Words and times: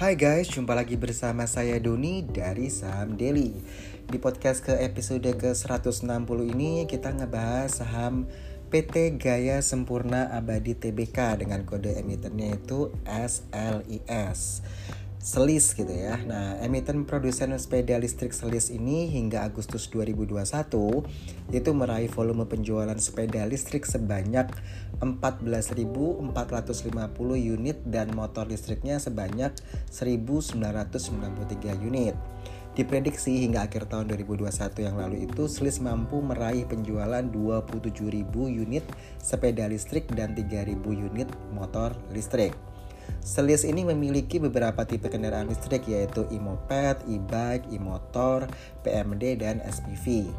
Hai 0.00 0.16
guys, 0.16 0.48
jumpa 0.48 0.72
lagi 0.72 0.96
bersama 0.96 1.44
saya 1.44 1.76
Doni 1.76 2.24
dari 2.24 2.72
Saham 2.72 3.20
Daily. 3.20 3.52
Di 4.08 4.16
podcast 4.16 4.64
ke 4.64 4.72
episode 4.80 5.28
ke-160 5.28 6.40
ini 6.56 6.88
kita 6.88 7.12
ngebahas 7.12 7.68
saham 7.68 8.24
PT 8.72 9.20
Gaya 9.20 9.60
Sempurna 9.60 10.32
Abadi 10.32 10.72
TBK 10.72 11.44
dengan 11.44 11.68
kode 11.68 12.00
emitennya 12.00 12.56
itu 12.56 12.88
SLIS. 13.04 14.64
Selis 15.20 15.76
gitu 15.76 15.92
ya. 15.92 16.16
Nah, 16.24 16.56
emiten 16.64 17.04
produsen 17.04 17.52
sepeda 17.60 18.00
listrik 18.00 18.32
Selis 18.32 18.72
ini 18.72 19.04
hingga 19.04 19.44
Agustus 19.44 19.84
2021 19.92 20.40
itu 21.52 21.70
meraih 21.76 22.08
volume 22.08 22.48
penjualan 22.48 22.96
sepeda 22.96 23.44
listrik 23.44 23.84
sebanyak 23.84 24.48
14.450 25.04 26.24
unit 27.36 27.76
dan 27.84 28.16
motor 28.16 28.48
listriknya 28.48 28.96
sebanyak 28.96 29.52
1.993 29.92 30.56
unit. 31.84 32.16
Diprediksi 32.72 33.44
hingga 33.44 33.68
akhir 33.68 33.92
tahun 33.92 34.08
2021 34.16 34.48
yang 34.88 34.96
lalu 34.96 35.28
itu 35.28 35.52
Selis 35.52 35.84
mampu 35.84 36.24
meraih 36.24 36.64
penjualan 36.64 37.20
27.000 37.28 38.24
unit 38.48 38.88
sepeda 39.20 39.68
listrik 39.68 40.08
dan 40.16 40.32
3.000 40.32 40.80
unit 40.80 41.28
motor 41.52 41.92
listrik. 42.08 42.69
Selis 43.18 43.66
ini 43.66 43.82
memiliki 43.82 44.38
beberapa 44.38 44.86
tipe 44.86 45.10
kendaraan 45.10 45.50
listrik 45.50 45.86
yaitu 45.90 46.24
e-moped, 46.30 47.02
e-bike, 47.10 47.66
e-motor, 47.74 48.46
PMD, 48.86 49.42
dan 49.42 49.58
SPV. 49.66 50.30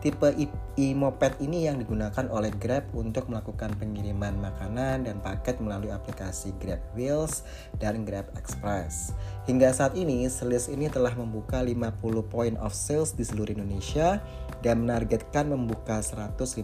Tipe 0.00 0.32
e-moped 0.80 1.36
ini 1.44 1.68
yang 1.68 1.76
digunakan 1.76 2.24
oleh 2.32 2.48
Grab 2.56 2.88
untuk 2.96 3.28
melakukan 3.28 3.76
pengiriman 3.76 4.32
makanan 4.40 5.04
dan 5.04 5.20
paket 5.20 5.60
melalui 5.60 5.92
aplikasi 5.92 6.56
Grab 6.56 6.80
Wheels 6.96 7.44
dan 7.76 8.08
Grab 8.08 8.24
Express. 8.32 9.12
Hingga 9.44 9.76
saat 9.76 9.92
ini, 10.00 10.24
Selis 10.32 10.72
ini 10.72 10.88
telah 10.88 11.12
membuka 11.12 11.60
50 11.60 12.00
point 12.32 12.56
of 12.64 12.72
sales 12.72 13.12
di 13.12 13.28
seluruh 13.28 13.52
Indonesia 13.52 14.24
dan 14.64 14.88
menargetkan 14.88 15.52
membuka 15.52 16.00
150 16.00 16.56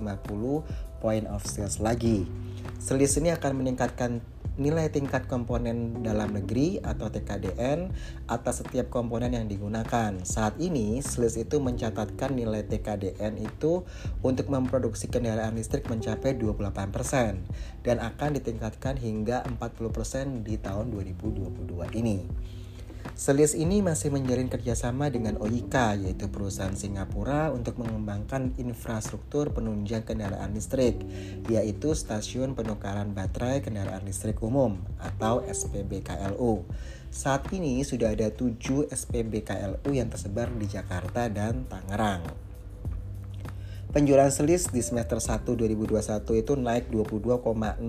point 1.04 1.28
of 1.28 1.44
sales 1.44 1.76
lagi. 1.76 2.24
Selis 2.80 3.20
ini 3.20 3.36
akan 3.36 3.52
meningkatkan 3.60 4.24
nilai 4.56 4.88
tingkat 4.88 5.28
komponen 5.28 6.00
dalam 6.00 6.32
negeri 6.32 6.80
atau 6.80 7.12
TKDN 7.12 7.92
atas 8.28 8.64
setiap 8.64 8.88
komponen 8.88 9.36
yang 9.36 9.46
digunakan. 9.48 10.16
Saat 10.24 10.56
ini, 10.60 11.00
SLIS 11.00 11.36
itu 11.48 11.60
mencatatkan 11.60 12.32
nilai 12.32 12.64
TKDN 12.64 13.36
itu 13.40 13.84
untuk 14.24 14.48
memproduksi 14.48 15.12
kendaraan 15.12 15.56
listrik 15.56 15.88
mencapai 15.88 16.36
28% 16.36 17.84
dan 17.84 17.96
akan 18.00 18.30
ditingkatkan 18.40 18.96
hingga 18.96 19.44
40% 19.44 20.44
di 20.44 20.56
tahun 20.56 20.92
2022 20.92 22.00
ini. 22.00 22.18
Selis 23.16 23.56
ini 23.56 23.80
masih 23.80 24.12
menjalin 24.12 24.52
kerjasama 24.52 25.08
dengan 25.08 25.40
OIK, 25.40 26.04
yaitu 26.04 26.28
perusahaan 26.28 26.76
Singapura 26.76 27.48
untuk 27.48 27.80
mengembangkan 27.80 28.52
infrastruktur 28.60 29.56
penunjang 29.56 30.04
kendaraan 30.04 30.52
listrik, 30.52 31.00
yaitu 31.48 31.96
Stasiun 31.96 32.52
Penukaran 32.52 33.16
Baterai 33.16 33.64
Kendaraan 33.64 34.04
Listrik 34.04 34.36
Umum 34.44 34.84
atau 35.00 35.40
SPBKLU. 35.48 36.68
Saat 37.08 37.48
ini 37.56 37.80
sudah 37.88 38.12
ada 38.12 38.28
7 38.28 38.92
SPBKLU 38.92 39.88
yang 39.96 40.12
tersebar 40.12 40.52
di 40.52 40.68
Jakarta 40.68 41.32
dan 41.32 41.64
Tangerang. 41.72 42.45
Penjualan 43.96 44.28
selis 44.28 44.68
di 44.68 44.84
semester 44.84 45.16
1 45.16 45.56
2021 45.56 45.96
itu 46.36 46.52
naik 46.52 46.92
22,61% 46.92 47.80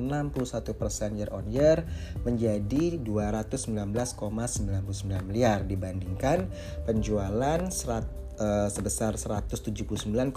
year 1.20 1.28
on 1.36 1.52
year 1.52 1.84
menjadi 2.24 2.96
219,99 3.04 4.88
miliar 5.28 5.68
dibandingkan 5.68 6.48
penjualan 6.88 7.60
serat, 7.68 8.08
uh, 8.40 8.72
sebesar 8.72 9.20
179,42 9.20 10.32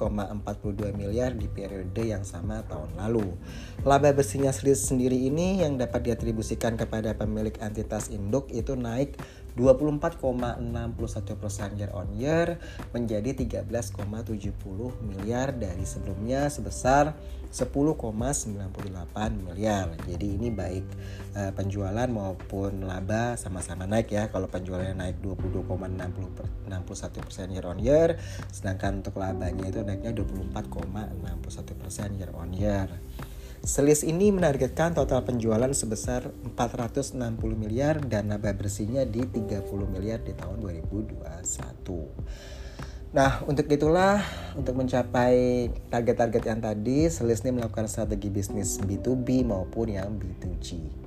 miliar 0.91 1.39
di 1.39 1.47
periode 1.47 2.03
yang 2.03 2.27
sama 2.27 2.67
tahun 2.67 2.91
lalu. 2.99 3.39
Laba 3.87 4.11
bersihnya 4.11 4.50
selis 4.50 4.83
sendiri 4.83 5.23
ini 5.23 5.62
yang 5.62 5.78
dapat 5.78 6.03
diatribusikan 6.03 6.75
kepada 6.75 7.15
pemilik 7.15 7.55
entitas 7.62 8.11
induk 8.11 8.50
itu 8.50 8.75
naik 8.75 9.15
24,61 9.59 11.41
persen 11.41 11.75
year 11.78 11.91
on 11.94 12.11
year 12.15 12.59
menjadi 12.94 13.34
13,70 13.34 13.94
miliar 15.03 15.55
dari 15.55 15.83
sebelumnya 15.83 16.47
sebesar 16.50 17.15
10,98 17.50 18.15
miliar. 19.43 19.91
Jadi 20.06 20.38
ini 20.38 20.55
baik 20.55 20.87
uh, 21.34 21.50
penjualan 21.50 22.06
maupun 22.06 22.87
laba 22.87 23.34
sama-sama 23.34 23.91
naik 23.91 24.15
ya. 24.15 24.31
Kalau 24.31 24.47
penjualannya 24.47 24.94
naik 24.94 25.19
22,61 25.19 27.27
persen 27.27 27.50
year 27.50 27.67
on 27.67 27.82
year, 27.82 28.15
sedangkan 28.55 29.03
untuk 29.03 29.19
labanya 29.19 29.67
itu 29.67 29.82
naiknya 29.82 30.15
24,61 30.15 31.82
persen 31.82 32.15
year 32.15 32.31
on 32.38 32.55
year. 32.55 32.87
Selis 33.60 34.09
ini 34.09 34.32
menargetkan 34.32 34.97
total 34.97 35.21
penjualan 35.21 35.69
sebesar 35.76 36.32
460 36.56 37.12
miliar 37.60 38.00
dan 38.00 38.32
laba 38.32 38.56
bersihnya 38.56 39.04
di 39.04 39.21
30 39.21 39.69
miliar 39.84 40.25
di 40.25 40.32
tahun 40.32 40.65
2021. 40.65 41.21
Nah, 43.12 43.44
untuk 43.44 43.69
itulah 43.69 44.25
untuk 44.56 44.81
mencapai 44.81 45.69
target-target 45.93 46.43
yang 46.49 46.60
tadi, 46.65 47.12
Selis 47.12 47.44
ini 47.44 47.60
melakukan 47.60 47.84
strategi 47.84 48.32
bisnis 48.32 48.81
B2B 48.81 49.44
maupun 49.44 49.93
yang 49.93 50.16
B2G. 50.16 51.00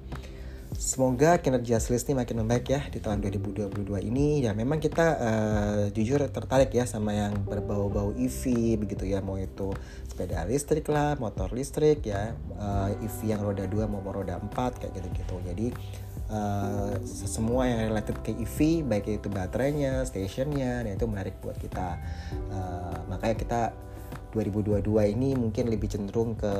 Semoga 0.73 1.37
kinerja 1.37 1.77
Selis 1.77 2.01
ini 2.09 2.17
makin 2.17 2.41
membaik 2.41 2.65
ya 2.65 2.81
di 2.89 2.97
tahun 2.97 3.21
2022 3.21 3.93
ini. 4.09 4.41
Ya 4.41 4.57
memang 4.57 4.81
kita 4.81 5.05
uh, 5.21 5.83
jujur 5.93 6.17
tertarik 6.33 6.73
ya 6.73 6.89
sama 6.89 7.13
yang 7.13 7.45
berbau-bau 7.45 8.09
EV 8.17 8.41
begitu 8.81 9.05
ya. 9.05 9.21
Mau 9.21 9.37
itu 9.37 9.69
sepeda 10.09 10.41
listrik 10.49 10.89
lah, 10.89 11.13
motor 11.21 11.53
listrik 11.53 12.01
ya, 12.09 12.33
uh, 12.57 12.89
eh, 12.89 13.05
EV 13.05 13.17
yang 13.37 13.41
roda 13.45 13.69
2 13.69 13.85
maupun 13.85 14.25
roda 14.25 14.41
4 14.41 14.81
kayak 14.81 14.93
gitu-gitu. 14.97 15.35
Jadi 15.45 15.67
uh, 16.33 16.97
semua 17.05 17.69
yang 17.69 17.93
related 17.93 18.17
ke 18.25 18.33
EV 18.33 18.81
baik 18.81 19.05
itu 19.21 19.29
baterainya, 19.29 20.01
stationnya, 20.09 20.89
nah 20.89 20.91
itu 20.97 21.05
menarik 21.05 21.37
buat 21.45 21.57
kita. 21.61 22.01
Uh, 22.49 22.97
makanya 23.13 23.35
kita 23.37 23.61
2022 24.33 24.81
ini 25.13 25.37
mungkin 25.37 25.69
lebih 25.69 25.85
cenderung 25.93 26.33
ke 26.33 26.53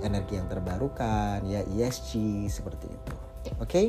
energi 0.00 0.40
yang 0.40 0.48
terbarukan 0.48 1.44
ya 1.44 1.60
ESG 1.68 2.48
seperti 2.48 2.88
itu. 2.88 3.27
Oke, 3.56 3.64
okay? 3.64 3.86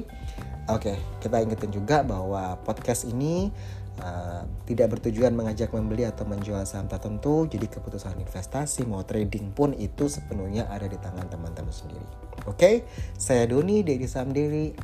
oke. 0.71 0.93
Okay, 0.93 0.97
kita 1.19 1.43
ingetin 1.43 1.71
juga 1.75 2.01
bahwa 2.07 2.55
podcast 2.63 3.03
ini 3.03 3.51
uh, 3.99 4.47
tidak 4.63 4.97
bertujuan 4.97 5.35
mengajak 5.35 5.71
membeli 5.75 6.07
atau 6.07 6.23
menjual 6.23 6.63
saham 6.63 6.87
tertentu. 6.87 7.45
Jadi 7.51 7.67
keputusan 7.67 8.15
investasi 8.19 8.87
mau 8.87 9.03
trading 9.03 9.51
pun 9.51 9.75
itu 9.75 10.07
sepenuhnya 10.07 10.71
ada 10.71 10.87
di 10.87 10.95
tangan 10.95 11.27
teman-teman 11.27 11.73
sendiri. 11.73 12.07
Oke, 12.47 12.55
okay? 12.55 12.75
saya 13.19 13.45
Doni 13.45 13.83
dari 13.83 14.07
Saham 14.07 14.31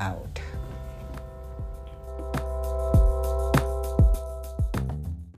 out. 0.03 0.64